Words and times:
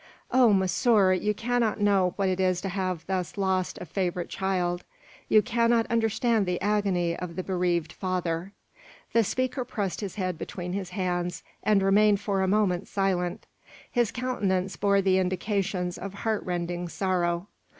"Oh, 0.31 0.51
monsieur, 0.51 1.13
you 1.13 1.35
cannot 1.35 1.79
know 1.79 2.13
what 2.15 2.27
it 2.27 2.39
is 2.39 2.59
to 2.61 2.69
have 2.69 3.05
thus 3.05 3.37
lost 3.37 3.77
a 3.79 3.85
favourite 3.85 4.29
child! 4.29 4.83
you 5.29 5.43
cannot 5.43 5.85
understand 5.91 6.47
the 6.47 6.59
agony 6.59 7.15
of 7.15 7.35
the 7.35 7.43
bereaved 7.43 7.93
father!" 7.93 8.51
The 9.13 9.23
speaker 9.23 9.63
pressed 9.63 10.01
his 10.01 10.15
head 10.15 10.39
between 10.39 10.73
his 10.73 10.89
hands, 10.89 11.43
and 11.61 11.83
remained 11.83 12.19
for 12.19 12.41
a 12.41 12.47
moment 12.47 12.87
silent. 12.87 13.45
His 13.91 14.09
countenance 14.11 14.75
bore 14.75 15.03
the 15.03 15.19
indications 15.19 15.99
of 15.99 16.15
heartrending 16.15 16.89
sorrow. 16.89 17.45